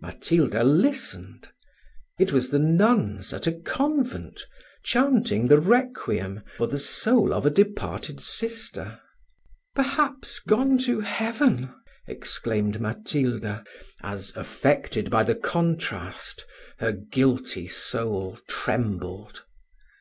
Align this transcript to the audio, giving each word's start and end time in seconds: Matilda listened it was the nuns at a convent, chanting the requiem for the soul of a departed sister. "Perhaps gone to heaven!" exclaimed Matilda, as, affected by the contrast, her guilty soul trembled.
Matilda 0.00 0.64
listened 0.64 1.48
it 2.18 2.32
was 2.32 2.50
the 2.50 2.58
nuns 2.58 3.32
at 3.32 3.46
a 3.46 3.52
convent, 3.52 4.40
chanting 4.82 5.46
the 5.46 5.60
requiem 5.60 6.42
for 6.56 6.66
the 6.66 6.76
soul 6.76 7.32
of 7.32 7.46
a 7.46 7.50
departed 7.50 8.18
sister. 8.18 8.98
"Perhaps 9.76 10.40
gone 10.40 10.76
to 10.78 10.98
heaven!" 11.02 11.72
exclaimed 12.08 12.80
Matilda, 12.80 13.62
as, 14.02 14.34
affected 14.34 15.08
by 15.08 15.22
the 15.22 15.36
contrast, 15.36 16.44
her 16.80 16.90
guilty 16.90 17.68
soul 17.68 18.40
trembled. 18.48 19.44